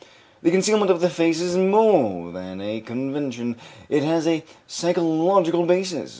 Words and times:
This 0.41 0.51
concealment 0.51 0.89
of 0.89 0.99
the 0.99 1.11
face 1.11 1.39
is 1.39 1.55
more 1.55 2.31
than 2.31 2.59
a 2.59 2.81
convention; 2.81 3.55
it 3.87 4.01
has 4.01 4.25
a 4.25 4.43
psychological 4.65 5.67
basis. 5.67 6.09